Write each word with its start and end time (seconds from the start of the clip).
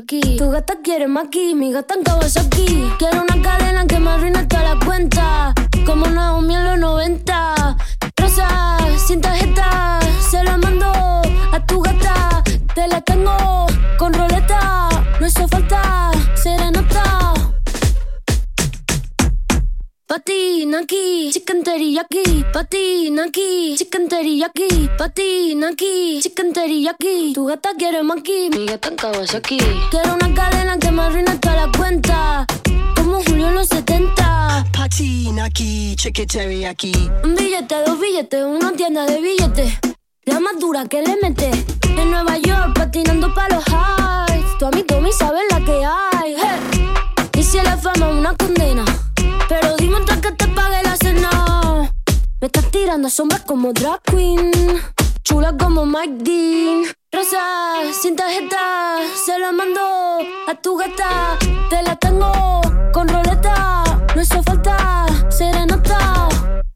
Aquí. 0.00 0.20
Tu 0.36 0.50
gata 0.50 0.74
quiere 0.82 1.06
maki, 1.06 1.54
mi 1.54 1.72
gata 1.72 1.94
en 1.94 2.36
aquí. 2.36 2.90
Quiero 2.98 3.22
una 3.22 3.42
cadena 3.42 3.86
que 3.86 3.98
me 3.98 4.10
arruine 4.10 4.44
toda 4.46 4.74
la 4.74 4.84
cuenta 4.84 5.54
como 5.86 6.06
Naomi 6.06 6.54
en 6.54 6.64
los 6.64 6.78
90. 6.78 7.76
Rosa, 8.16 8.78
sin 9.06 9.20
tarjeta, 9.20 10.00
se 10.30 10.42
la 10.42 10.56
mando 10.56 10.86
a 10.86 11.66
tu 11.66 11.80
gata. 11.80 12.42
Te 12.74 12.88
la 12.88 13.00
tengo 13.00 13.39
Patina 20.10 20.80
aquí, 20.80 21.30
chicken 21.32 21.62
teriyaki. 21.62 22.44
Patina 22.52 23.26
aquí, 23.26 23.76
chicken 23.78 24.08
teriyaki. 24.08 24.90
Patina 24.98 25.68
aquí, 25.68 26.18
chicken 26.20 26.52
teriyaki. 26.52 27.32
Tu 27.32 27.46
gata 27.46 27.70
quiere 27.78 28.02
maki, 28.02 28.50
mi 28.50 28.66
gata 28.66 28.88
en 28.88 28.96
Kawasaki. 28.96 29.58
Quiero 29.88 30.14
una 30.14 30.34
cadena 30.34 30.76
que 30.80 30.90
me 30.90 31.02
arruine 31.02 31.38
toda 31.38 31.54
la 31.54 31.70
cuenta 31.78 32.44
como 32.96 33.22
Julio 33.22 33.50
en 33.50 33.54
los 33.54 33.68
70. 33.68 34.66
Patina 34.72 35.44
aquí, 35.44 35.94
chicken 35.94 36.66
aquí. 36.66 36.92
Un 37.22 37.36
billete, 37.36 37.76
dos 37.86 38.00
billetes, 38.00 38.44
una 38.44 38.72
tienda 38.72 39.06
de 39.06 39.20
billetes. 39.20 39.78
La 40.24 40.40
más 40.40 40.58
dura 40.58 40.86
que 40.88 41.02
le 41.02 41.18
mete. 41.22 41.52
En 41.96 42.10
Nueva 42.10 42.36
York, 42.36 42.74
patinando 42.74 43.32
para 43.32 43.54
los 43.54 43.64
highs. 43.68 44.58
Tú 44.58 44.66
a 44.66 44.72
mí, 44.72 44.82
tú 44.82 45.00
mí 45.00 45.12
sabes 45.12 45.42
la 45.52 45.64
que 45.64 45.84
hay. 45.84 46.34
Y 47.38 47.44
si 47.44 47.58
la 47.58 47.76
fama 47.76 48.08
una 48.08 48.34
condena. 48.34 48.84
Pero 49.50 49.74
dime 49.78 49.96
antes 49.96 50.16
que 50.18 50.30
te 50.30 50.46
pague 50.46 50.80
la 50.84 50.96
cena. 50.96 51.92
Me 52.40 52.46
estás 52.46 52.70
tirando 52.70 53.10
sombras 53.10 53.40
como 53.40 53.72
drag 53.72 54.00
queen. 54.02 54.52
Chula 55.24 55.56
como 55.58 55.84
Mike 55.84 56.22
Dean. 56.22 56.84
Rosa, 57.10 57.42
sin 58.00 58.14
tarjeta, 58.14 58.98
se 59.26 59.36
la 59.40 59.50
mando 59.50 59.80
a 60.46 60.54
tu 60.54 60.76
gata. 60.76 61.36
Te 61.68 61.82
la 61.82 61.96
tengo 61.96 62.60
con 62.92 63.08
roleta, 63.08 63.82
no 64.14 64.22
hizo 64.22 64.40
falta 64.44 65.06
serenata. 65.30 66.28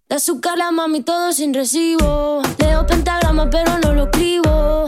De 0.09 0.17
azúcar 0.17 0.59
la 0.59 0.73
mami 0.73 1.03
todo 1.03 1.33
sin 1.33 1.55
recibo. 1.55 2.43
Leo 2.59 2.85
pentagrama 2.89 3.49
pero 3.51 3.79
no 3.79 3.93
lo 3.93 4.05
escribo. 4.07 4.87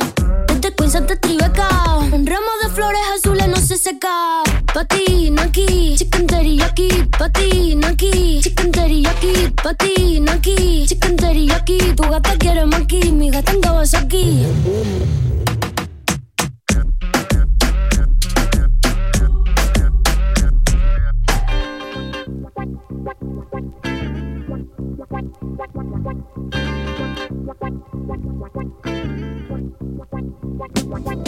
Princesa 0.86 1.04
de 1.04 1.16
Tribeca. 1.16 1.68
Un 2.12 2.24
ramo 2.24 2.46
de 2.62 2.68
flores 2.70 3.00
azules 3.16 3.48
no 3.48 3.56
se 3.56 3.76
seca. 3.76 4.44
Aquí. 4.72 5.96
Chicken 5.96 6.28
teriyaki. 6.28 7.08
Pa' 7.18 7.24
aquí. 7.24 8.40
Chicken 8.40 8.70
teriyaki. 8.70 9.52
Aquí. 9.64 10.86
Chicken. 10.86 11.16
Tu 11.96 12.02
gata 12.08 12.36
quiere 12.38 12.62
aquí, 12.76 13.10
Mi 13.10 13.30
gata 13.30 13.52
aquí. 13.98 14.46
what? 31.04 31.25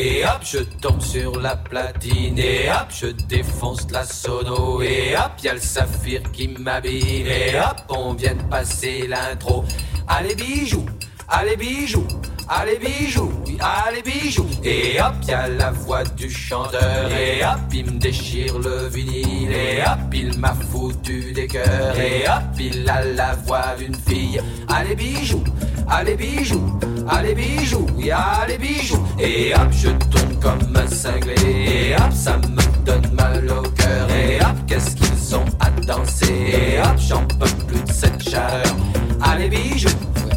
Et 0.00 0.24
hop, 0.24 0.42
je 0.44 0.58
tombe 0.58 1.02
sur 1.02 1.40
la 1.40 1.56
platine. 1.56 2.38
Et 2.38 2.70
hop, 2.70 2.86
je 2.90 3.08
défonce 3.08 3.90
la 3.90 4.04
sono. 4.04 4.80
Et 4.80 5.16
hop, 5.16 5.32
y'a 5.42 5.54
le 5.54 5.60
saphir 5.60 6.22
qui 6.32 6.46
m'habille. 6.46 7.26
Et 7.26 7.58
hop, 7.58 7.80
on 7.88 8.14
vient 8.14 8.34
de 8.34 8.42
passer 8.42 9.08
l'intro. 9.08 9.64
Allez, 10.06 10.36
bijoux, 10.36 10.86
allez, 11.28 11.56
bijoux. 11.56 12.06
Allez 12.50 12.78
bijoux, 12.78 13.30
allez 13.60 14.00
bijoux 14.00 14.48
Et 14.64 14.98
hop, 14.98 15.16
y'a 15.28 15.48
la 15.48 15.70
voix 15.70 16.02
du 16.02 16.30
chanteur 16.30 17.10
Et 17.12 17.44
hop, 17.44 17.60
il 17.74 17.84
me 17.84 17.98
déchire 17.98 18.58
le 18.58 18.88
vinyle 18.88 19.52
Et 19.52 19.82
hop, 19.82 20.14
il 20.14 20.38
m'a 20.38 20.54
foutu 20.54 21.32
des 21.34 21.46
cœurs 21.46 21.94
Et 22.00 22.26
hop, 22.26 22.58
il 22.58 22.88
a 22.88 23.04
la 23.04 23.34
voix 23.34 23.76
d'une 23.78 23.94
fille 23.94 24.40
Allez 24.66 24.94
bijoux, 24.94 25.44
allez 25.90 26.16
bijoux 26.16 26.80
Allez 27.10 27.34
bijoux, 27.34 27.86
allez 28.12 28.58
bijoux 28.58 29.02
Et 29.18 29.52
hop, 29.54 29.72
je 29.72 29.88
tourne 29.88 30.36
comme 30.40 30.76
un 30.76 30.86
cinglé. 30.86 31.34
Et 31.46 31.94
hop, 31.94 32.12
ça 32.12 32.36
me 32.36 32.84
donne 32.84 33.10
mal 33.12 33.44
au 33.50 33.62
cœur. 33.70 34.08
Et 34.10 34.38
hop, 34.40 34.56
qu'est-ce 34.66 34.94
qu'ils 34.94 35.34
ont 35.34 35.44
à 35.60 35.70
danser? 35.70 36.26
Et 36.26 36.78
hop, 36.80 36.98
j'en 36.98 37.24
peux 37.26 37.46
plus 37.66 37.82
de 37.82 37.92
cette 37.92 38.22
chaleur. 38.28 38.76
Allez 39.22 39.48
bijoux, 39.48 39.88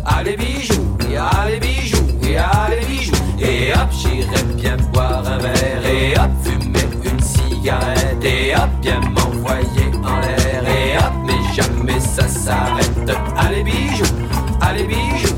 allez 0.05 0.37
bijoux, 0.37 0.97
allez 1.43 1.59
bijoux 1.59 2.07
et 2.23 2.37
allez 2.37 2.85
bijoux 2.87 3.15
Et 3.39 3.73
hop 3.73 3.91
j'irai 3.91 4.43
bien 4.55 4.77
boire 4.93 5.23
un 5.27 5.37
verre. 5.37 5.85
Et 5.85 6.17
hop 6.17 6.31
fumer 6.43 6.87
une 7.03 7.19
cigarette. 7.19 8.23
Et 8.23 8.55
hop 8.55 8.69
bien 8.81 8.99
m'envoyer 9.01 9.91
en 10.03 10.19
l'air. 10.21 10.63
Et 10.65 10.97
hop 10.97 11.13
mais 11.25 11.53
jamais 11.53 11.99
ça 11.99 12.27
s'arrête. 12.27 12.87
Allez 13.37 13.63
bijoux, 13.63 14.05
allez 14.61 14.83
bijoux, 14.83 15.30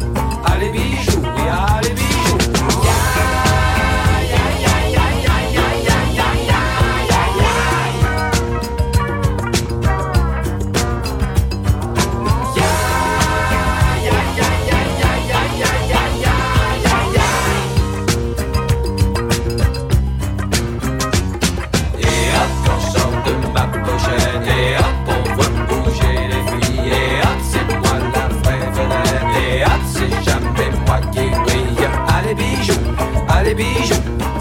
allez 33.54 33.64
bijoux, 33.64 33.96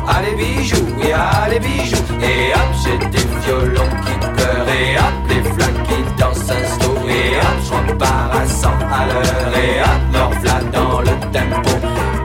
allez 0.08 0.34
bijoux 0.34 0.86
Et 1.02 1.12
allez 1.12 1.60
bijoux. 1.60 1.96
Et 2.22 2.52
hop, 2.54 2.70
j'ai 2.82 2.98
des 3.08 3.26
violons 3.44 3.88
qui 4.04 4.18
pleurent 4.18 4.68
Et 4.68 4.96
hop, 4.96 5.28
les 5.28 5.42
flaques 5.42 5.82
qui 5.84 6.20
dansent 6.20 6.50
un 6.50 6.80
slow 6.80 6.96
Et 7.08 7.36
hop, 7.36 7.58
je 7.64 7.92
repars 7.92 8.30
à 8.32 8.46
100 8.46 8.68
à 8.68 9.06
l'heure 9.06 9.52
Et 9.56 9.80
hop, 9.80 10.02
me 10.12 10.34
rev'là 10.34 10.60
dans 10.72 11.00
le 11.00 11.32
tempo. 11.32 11.70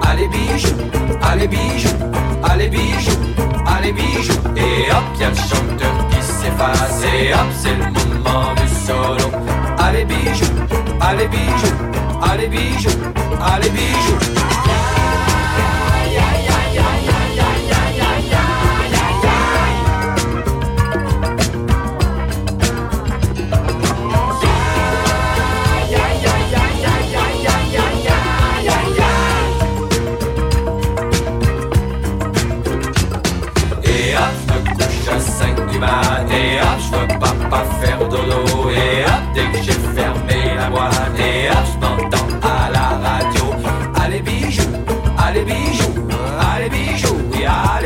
Allez 0.09 0.27
bijoux, 0.27 0.75
allez 1.21 1.47
bijoux, 1.47 1.89
allez 2.43 2.69
bijoux, 2.69 3.19
allez 3.65 3.91
bijoux. 3.91 4.33
Et 4.55 4.91
hop, 4.91 5.19
y'a 5.19 5.29
le 5.29 5.35
chanteur 5.35 6.07
qui 6.09 6.21
s'efface 6.21 7.03
Et 7.03 7.33
hop, 7.33 7.49
c'est 7.57 7.75
le 7.75 7.91
moment 7.91 8.53
du 8.55 8.67
solo. 8.85 9.31
Allez 9.79 10.05
bijoux, 10.05 10.45
allez 11.01 11.27
bijoux, 11.27 11.75
allez 12.21 12.47
bijoux, 12.47 12.89
allez 13.41 13.69
bijoux 13.69 14.37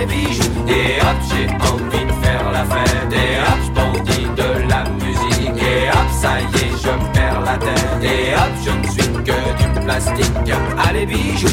Allez 0.01 0.15
bijoux 0.15 0.43
Et 0.67 1.00
hop, 1.01 1.17
j'ai 1.29 1.48
envie 1.70 2.05
de 2.05 2.12
faire 2.24 2.51
la 2.51 2.65
fête. 2.65 3.13
Et 3.13 3.38
hop, 3.39 3.60
je 3.65 3.72
bondis 3.72 4.27
de 4.36 4.67
la 4.67 4.84
musique. 4.89 5.62
Et 5.62 5.89
hop, 5.89 6.10
ça 6.20 6.39
y 6.39 6.55
est, 6.55 6.72
je 6.72 7.13
perds 7.13 7.41
la 7.41 7.58
tête 7.58 8.03
Et 8.03 8.34
hop, 8.34 8.51
je 8.65 8.72
ne 8.72 8.91
suis 8.91 9.13
que 9.24 9.31
du 9.31 9.86
plastique. 9.86 10.53
Allez 10.88 11.05
bijoux, 11.05 11.50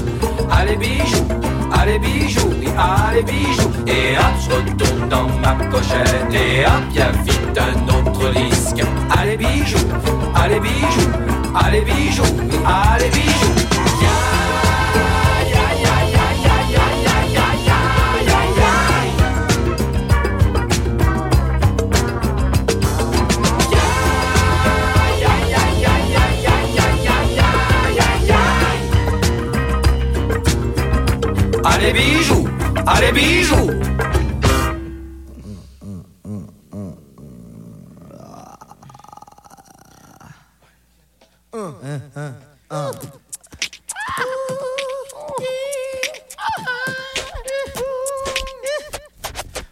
allez 0.51 0.77
bijoux 0.77 1.27
Allez 1.79 1.99
bijoux, 1.99 2.51
oui, 2.61 2.69
allez 2.79 3.23
bijoux. 3.23 3.71
Et 3.87 4.17
hop, 4.17 4.35
je 4.41 4.55
retourne 4.55 5.09
dans 5.09 5.29
ma 5.43 5.53
pochette. 5.67 6.33
Et 6.33 6.65
hop, 6.65 6.95
y'a 6.95 7.11
vite 7.11 7.59
un 7.59 7.89
autre 7.89 8.33
disque 8.33 8.83
Allez 9.19 9.37
bijoux, 9.37 9.79
allez 10.35 10.61
bijoux, 10.61 11.11
allez 11.55 11.83
bijoux, 11.83 12.25
allez 12.65 13.11
bijoux 13.11 13.78
Allez 31.81 31.93
bijoux, 31.93 32.49
allez 32.89 33.13
bijoux 33.13 33.71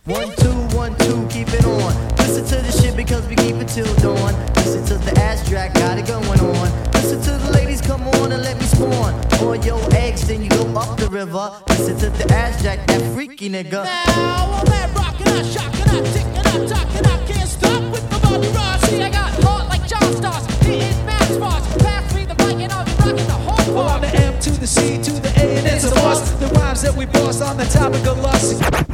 One, 0.04 0.30
two, 0.36 0.52
one, 0.76 0.94
two, 0.98 1.26
keep 1.28 1.48
it 1.48 1.64
on. 1.64 1.92
Listen 2.18 2.44
to 2.44 2.62
the 2.62 2.70
shit 2.70 2.96
because 2.96 3.26
we 3.26 3.34
keep 3.34 3.56
it 3.56 3.66
till 3.66 3.92
dawn. 3.96 4.32
Listen 4.54 4.84
to 4.86 4.94
the 4.98 5.20
ass 5.20 5.48
track, 5.48 5.74
got 5.74 5.98
it 5.98 6.06
going 6.06 6.38
on. 6.38 6.92
Listen 6.92 7.20
to 7.22 7.32
the 7.32 7.50
ladies, 7.50 7.80
come 7.80 8.02
on 8.02 8.30
and 8.30 8.44
let 8.44 8.56
me 8.60 8.65
spawn. 8.76 9.14
Or 9.42 9.56
your 9.56 9.80
eggs, 9.94 10.26
then 10.28 10.42
you 10.42 10.50
go 10.50 10.64
up 10.78 10.98
the 10.98 11.08
river. 11.08 11.50
Listen 11.68 11.96
to 11.98 12.10
the 12.10 12.32
ass 12.34 12.62
jack, 12.62 12.86
that 12.86 13.02
freaky 13.14 13.48
nigga. 13.48 13.84
Now 13.84 14.60
I'm 14.60 14.72
at 14.72 14.94
rockin', 14.94 15.28
I 15.28 15.42
shockin', 15.42 15.88
I 15.88 16.00
tickin', 16.12 16.46
I 16.46 16.66
talkin', 16.66 17.06
I 17.06 17.26
can't 17.26 17.48
stop 17.48 17.82
with 17.92 18.04
my 18.10 18.18
Bobby 18.20 18.48
Ross. 18.48 18.80
See, 18.88 19.02
I 19.02 19.10
got 19.10 19.30
heart 19.44 19.68
like 19.68 19.86
John 19.88 20.08
Starks, 20.14 20.46
hitting 20.64 21.06
match 21.06 21.38
bars. 21.40 21.64
Pass 21.82 22.14
me 22.14 22.24
the 22.24 22.34
mic 22.34 22.56
and 22.64 22.72
I'll 22.72 22.84
be 22.84 22.92
rockin' 22.92 23.16
the 23.26 23.38
whole 23.46 23.74
Well, 23.74 23.84
bar. 23.84 23.94
on 23.96 24.00
the 24.02 24.14
M 24.14 24.38
to 24.40 24.50
the 24.50 24.66
C 24.66 24.98
to 25.02 25.12
the 25.12 25.32
A 25.40 25.58
and 25.58 25.66
it's 25.66 25.84
a 25.84 25.94
loss. 25.94 26.30
The 26.32 26.46
rhymes 26.58 26.82
that 26.82 26.94
we 26.94 27.06
boss 27.06 27.40
on 27.40 27.56
the 27.56 27.64
topic 27.64 28.06
of 28.06 28.18
lust. 28.18 28.85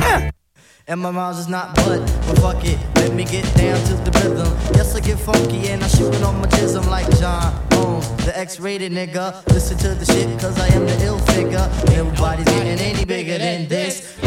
And 0.92 1.00
my 1.00 1.08
rhymes 1.08 1.38
is 1.38 1.48
not 1.48 1.74
but, 1.76 2.00
but 2.26 2.38
fuck 2.40 2.64
it, 2.66 2.78
let 2.96 3.14
me 3.14 3.24
get 3.24 3.44
down 3.56 3.82
to 3.86 3.94
the 3.94 4.10
rhythm. 4.20 4.46
Yes, 4.74 4.94
I 4.94 5.00
get 5.00 5.18
funky 5.18 5.68
and 5.68 5.82
I 5.82 5.86
shoot 5.88 6.12
it 6.12 6.22
on 6.22 6.38
my 6.38 6.46
jism 6.48 6.86
like 6.86 7.08
John 7.18 7.50
Holmes, 7.72 8.06
the 8.26 8.38
X-rated 8.38 8.92
nigga. 8.92 9.42
Listen 9.54 9.78
to 9.78 9.94
the 9.94 10.04
shit 10.04 10.38
cause 10.38 10.60
I 10.60 10.66
am 10.74 10.84
the 10.84 11.02
ill 11.02 11.18
figure. 11.20 11.66
Nobody's 11.96 12.44
getting 12.44 12.78
any 12.78 13.06
bigger 13.06 13.38
than 13.38 13.68
this. 13.68 14.18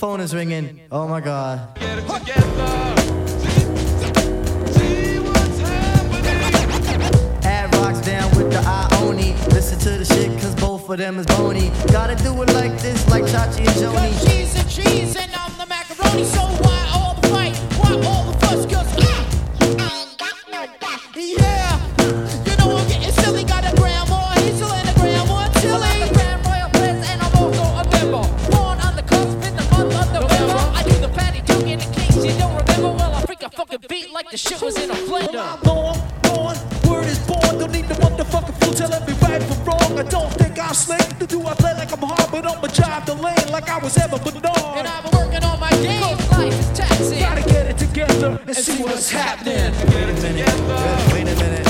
Phone 0.00 0.18
is 0.18 0.34
ringing. 0.34 0.80
Oh 0.90 1.06
my 1.06 1.20
god. 1.20 1.78
Ad 1.80 2.43
the 8.54 8.60
Ioni. 8.60 9.34
Listen 9.52 9.78
to 9.80 9.90
the 9.98 10.04
shit 10.04 10.30
cause 10.40 10.54
both 10.54 10.88
of 10.88 10.98
them 10.98 11.18
is 11.18 11.26
bony. 11.26 11.72
Gotta 11.90 12.14
do 12.22 12.30
it 12.42 12.52
like 12.54 12.80
this, 12.80 13.04
like 13.10 13.24
Chachi 13.24 13.58
and 13.58 13.66
Cause 13.66 13.82
Joni. 13.82 14.28
cheese 14.28 14.54
and 14.56 14.70
cheese 14.70 15.16
and 15.16 15.32
I'm 15.34 15.50
the 15.58 15.66
macaroni. 15.66 16.24
So 16.24 16.40
why 16.62 16.78
all 16.94 17.14
the 17.14 17.28
fight? 17.28 17.56
Why 17.80 17.90
all 18.06 18.30
the 18.30 18.38
fuss? 18.46 18.64
Cause 18.66 18.90
I, 19.02 19.26
I 19.82 20.06
ain't 20.06 20.18
got 20.18 20.36
no 20.52 20.60
back. 20.78 21.00
Yeah, 21.16 21.80
you 22.46 22.54
know 22.58 22.76
I'm 22.78 22.86
getting 22.86 23.10
silly. 23.22 23.42
Got 23.42 23.66
a 23.66 23.74
grandma, 23.74 24.18
Hazel 24.38 24.70
and 24.70 24.88
a 24.88 24.94
grandma, 25.00 25.50
chili. 25.58 25.82
I'm 25.90 26.00
the 26.06 26.14
Grand 26.14 26.46
Royal 26.46 26.70
Prince 26.78 27.08
and 27.10 27.22
I'm 27.22 27.34
also 27.34 27.64
a 27.82 27.84
member. 27.90 28.22
Born 28.54 28.78
on 28.86 28.94
the 28.94 29.02
cusp 29.02 29.34
in 29.48 29.56
the 29.56 29.66
month 29.74 29.94
of 29.98 30.12
November. 30.14 30.62
I 30.78 30.82
do 30.86 30.94
the 31.02 31.08
patty 31.08 31.40
duke 31.42 31.66
in 31.66 31.80
the 31.80 31.90
case 31.90 32.14
you 32.24 32.38
don't 32.38 32.54
remember. 32.54 32.92
Well, 33.02 33.14
I 33.16 33.26
freak 33.26 33.42
a 33.42 33.50
fucking 33.50 33.80
beat 33.88 34.12
like 34.12 34.30
the 34.30 34.38
shit 34.38 34.62
was 34.62 34.78
in 34.78 34.92
a 34.92 34.94
blender. 35.10 35.63
Slick? 40.74 41.18
To 41.18 41.26
do 41.26 41.46
I 41.46 41.54
play 41.54 41.72
like 41.74 41.92
I'm 41.92 42.00
hard, 42.02 42.30
but 42.30 42.44
I'ma 42.46 42.66
drive 42.68 43.06
the 43.06 43.14
lane 43.14 43.48
like 43.50 43.68
I 43.70 43.78
was 43.78 43.96
ever 43.98 44.18
Bernard. 44.18 44.44
And 44.78 44.86
I've 44.88 45.04
been 45.04 45.18
working 45.18 45.44
on 45.44 45.58
my 45.60 45.70
game. 45.70 46.16
Life 46.32 46.58
is 46.58 46.78
taxing. 46.78 47.18
Gotta 47.20 47.42
get 47.42 47.66
it 47.66 47.78
together 47.78 48.40
and 48.46 48.56
see 48.56 48.82
what's 48.82 49.10
happening. 49.10 49.72
Wait 49.94 50.08
a 50.10 50.22
minute. 50.22 50.48
uh, 50.48 51.10
Wait 51.12 51.22
a 51.22 51.36
minute. 51.36 51.63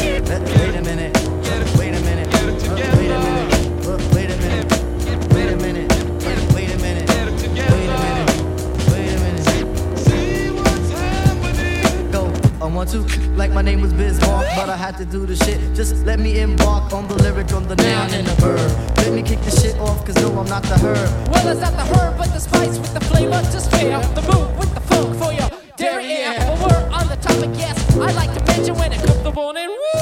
One 12.85 13.07
two, 13.09 13.19
like 13.37 13.53
my 13.53 13.63
name 13.63 13.81
was 13.81 13.93
Bismarck, 13.93 14.47
but 14.57 14.69
I 14.69 14.77
had 14.77 14.97
to 14.99 15.05
do 15.05 15.27
the 15.27 15.37
shit. 15.37 15.59
Just 15.75 16.05
let 16.05 16.19
me 16.19 16.41
embark 16.41 16.93
on 16.93 17.09
the 17.09 17.15
lyric, 17.23 17.53
on 17.53 17.67
the 17.67 17.77
noun 17.77 18.11
and 18.13 18.27
the 18.27 18.35
verb. 18.35 18.97
Let 18.99 19.13
me 19.13 19.23
kick 19.23 19.41
the 19.41 19.51
shit 19.51 19.77
off, 19.79 20.05
cause 20.05 20.17
no, 20.17 20.39
I'm 20.39 20.47
not 20.47 20.63
the 20.65 20.77
herb. 20.79 21.29
Well, 21.29 21.49
it's 21.49 21.61
not 21.61 21.73
the 21.73 21.87
herb, 21.95 22.19
but 22.19 22.33
the 22.33 22.41
spice 22.41 22.79
with 22.79 22.95
the 22.95 23.01
flavor 23.01 23.41
to 23.41 23.61
spare. 23.61 24.01
The 24.15 24.23
move 24.23 24.59
with 24.59 24.75
the 24.75 24.81
funk 24.81 25.17
for 25.17 25.33
your 25.33 25.49
dairy 25.77 26.13
air. 26.13 26.39
When 26.51 26.61
we're 26.61 26.89
on 26.91 27.09
the 27.09 27.17
topic, 27.17 27.51
yes, 27.55 27.77
I 27.97 28.13
like 28.13 28.35
to 28.35 28.45
mention 28.45 28.75
when 28.77 28.93
it 28.93 29.03
comes 29.05 29.23
to 29.23 29.33
morning. 29.33 29.69
Woo! 29.69 30.01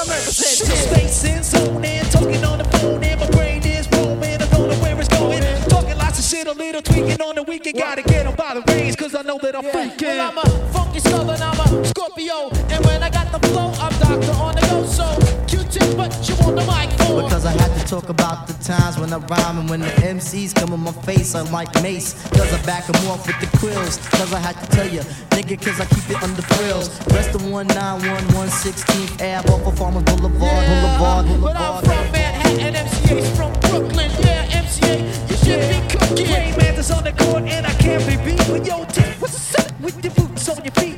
I'm 0.00 0.08
representing. 0.08 0.76
Space 0.76 1.24
in 1.24 1.42
zone 1.42 1.84
in, 1.84 2.04
talking 2.06 2.44
on 2.44 2.58
the 2.58 2.64
phone, 2.64 3.02
and 3.04 3.20
my 3.20 3.30
brain 3.30 3.62
is 3.64 3.88
roaming. 3.92 4.42
I 4.42 4.46
don't 4.46 4.68
know 4.70 4.78
where 4.82 4.98
it's 4.98 5.08
going. 5.08 5.42
Talking 5.68 5.96
lots 5.98 6.18
of 6.18 6.24
shit, 6.24 6.46
a 6.46 6.52
little 6.52 6.82
tweaking 6.82 7.20
on 7.20 7.36
the 7.36 7.42
weekend. 7.42 7.76
Gotta 7.78 8.02
get 8.02 8.26
'em 8.26 8.34
by 8.34 8.54
the 8.54 8.62
reins, 8.72 8.96
cause 8.96 9.14
I 9.14 9.22
know 9.22 9.38
that 9.42 9.54
I'm 9.54 9.64
freaking. 9.64 10.18
Well, 10.18 10.30
I'm 10.30 10.38
a 10.38 10.72
funky 10.72 11.00
southern, 11.00 11.33
Scorpio. 12.24 12.50
And 12.74 12.84
when 12.86 13.02
I 13.02 13.10
got 13.10 13.30
the 13.32 13.46
flow, 13.48 13.72
I'm 13.78 13.92
doctor 13.98 14.32
on 14.32 14.54
the 14.54 14.60
go. 14.68 14.84
So, 14.84 15.04
Q-tip, 15.46 15.96
but 15.96 16.10
you 16.28 16.34
want 16.36 16.56
the 16.56 16.64
mic 16.64 16.90
for. 17.00 17.22
Because 17.22 17.44
I 17.44 17.52
had 17.52 17.72
to 17.78 17.86
talk 17.86 18.08
about 18.08 18.46
the 18.46 18.54
times 18.64 18.98
when 18.98 19.12
I 19.12 19.18
rhyme 19.18 19.58
and 19.58 19.68
when 19.68 19.80
the 19.80 19.90
MCs 20.02 20.54
come 20.54 20.72
in 20.72 20.80
my 20.80 20.92
face, 20.92 21.34
I'm 21.34 21.50
like 21.52 21.70
Mace. 21.82 22.14
Cause 22.30 22.52
I 22.52 22.62
back 22.64 22.88
back 22.88 22.88
'em 22.88 23.06
off 23.08 23.26
with 23.26 23.38
the 23.40 23.58
quills. 23.58 23.98
Cause 24.10 24.32
I 24.32 24.38
had 24.38 24.56
to 24.60 24.66
tell 24.70 24.88
you, 24.88 25.00
nigga, 25.30 25.60
cause 25.60 25.80
I 25.80 25.86
keep 25.86 26.10
it 26.10 26.22
under 26.22 26.42
frills. 26.42 26.88
Rest 27.12 27.34
of 27.34 27.44
191, 27.48 28.48
16th 28.48 29.20
Ave 29.20 29.48
off 29.52 29.66
of 29.66 29.78
Farmers 29.78 30.04
Boulevard, 30.04 30.66
Boulevard, 30.66 31.26
Boulevard. 31.26 31.42
But 31.42 31.56
I'm 31.56 31.84
from 31.84 32.12
Manhattan, 32.12 32.74
MCA's 32.74 33.36
from 33.36 33.52
Brooklyn. 33.68 34.10
Yeah, 34.20 34.60
MCA, 34.62 34.94
you 35.28 35.36
should 35.36 35.62
be 35.70 35.78
cooking. 35.92 36.32
Rain 36.32 36.56
Mantis 36.56 36.90
on 36.90 37.04
the 37.04 37.12
court, 37.12 37.44
and 37.44 37.66
I 37.66 37.74
can't 37.74 38.04
be 38.06 38.16
beat. 38.24 38.42
But 38.48 38.66
yo, 38.66 38.84
Tip, 38.84 39.20
what's 39.20 39.54
up 39.58 39.80
with 39.80 40.00
the 40.00 40.10
on 40.10 40.28
feet? 40.28 40.33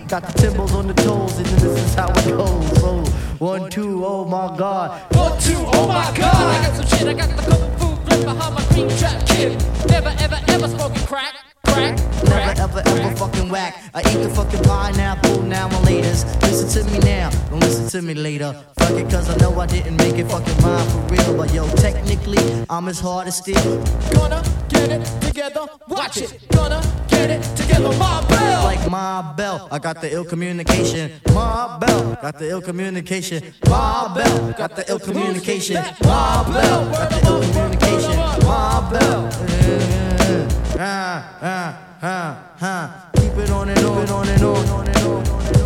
Got 0.08 0.22
the 0.22 0.32
timbals 0.38 0.72
on 0.72 0.86
the 0.86 0.94
toes, 0.94 1.36
and 1.36 1.46
this 1.46 1.64
is 1.64 1.94
how 1.94 2.08
it 2.10 2.24
goes. 2.26 2.82
Oh, 2.84 3.02
one, 3.40 3.68
two, 3.68 4.04
oh 4.06 4.24
my 4.24 4.56
god. 4.56 5.02
One, 5.16 5.36
two, 5.40 5.56
oh 5.56 5.88
my 5.88 6.16
god. 6.16 6.32
I 6.32 6.66
got 6.68 6.76
some 6.76 6.86
shit, 6.98 7.08
I 7.08 7.12
got 7.12 7.28
the 7.30 7.42
kung 7.42 7.76
fu 7.76 7.96
flip 8.04 8.20
behind 8.24 8.54
my 8.54 8.62
cream 8.70 8.88
trap 8.98 9.26
kid. 9.26 9.58
Never, 9.88 10.14
ever, 10.20 10.38
ever 10.46 10.68
smoking 10.68 11.04
crack. 11.06 11.34
Crack, 11.64 11.96
Never 11.98 12.26
crack. 12.26 12.58
ever 12.60 12.82
ever 12.86 13.16
fucking 13.16 13.48
whack. 13.48 13.82
I 13.94 14.00
eat 14.02 14.22
the 14.22 14.30
fucking 14.30 14.62
pineapple 14.62 15.42
now 15.42 15.66
and 15.66 15.84
laters. 15.84 16.22
Listen 16.42 16.84
to 16.84 16.92
me 16.92 17.00
now, 17.00 17.30
don't 17.50 17.64
to 17.90 18.02
me 18.02 18.14
later. 18.14 18.52
Fuck 18.78 18.92
it, 18.92 19.10
cause 19.10 19.28
I 19.30 19.36
know 19.36 19.58
I 19.60 19.66
didn't 19.66 19.96
make 19.96 20.16
it 20.18 20.28
fucking 20.28 20.62
mine 20.62 20.88
for 20.90 21.14
real. 21.14 21.36
But 21.36 21.52
yo, 21.52 21.68
technically, 21.76 22.38
I'm 22.68 22.88
as 22.88 23.00
hard 23.00 23.28
as 23.28 23.36
steel. 23.38 23.82
Gonna 24.12 24.42
get 24.68 24.90
it 24.90 25.04
together, 25.22 25.66
watch 25.88 26.18
it. 26.18 26.38
Gonna 26.50 26.80
get 27.08 27.30
it 27.30 27.42
together, 27.56 27.90
my 27.98 28.24
bell. 28.28 28.64
Like 28.64 28.90
my 28.90 29.34
bell, 29.36 29.68
I 29.70 29.78
got 29.78 30.00
the 30.00 30.12
ill 30.12 30.24
communication. 30.24 31.12
My 31.28 31.78
bell, 31.78 32.18
got 32.22 32.38
the 32.38 32.50
ill 32.50 32.60
communication. 32.60 33.42
My 33.68 34.12
bell, 34.14 34.52
got 34.52 34.74
the 34.76 34.84
ill 34.88 34.98
communication. 34.98 35.76
My 36.02 36.44
bell, 36.52 36.90
got 36.90 37.10
the 37.10 37.20
ill 37.26 37.40
communication. 37.42 38.16
My 38.46 38.90
bell. 38.90 39.30
Ah, 40.78 41.38
ah, 41.40 41.98
ah, 42.02 42.52
ah. 42.60 43.10
Keep 43.16 43.38
it 43.38 43.50
on 43.50 43.68
and 43.68 43.78
on 43.78 43.98
and 43.98 44.10
on 44.10 44.28
and 44.28 44.42
on, 44.42 44.68
on 44.68 44.88
and 44.88 44.96
on, 45.06 45.65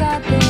got 0.00 0.22
there. 0.22 0.49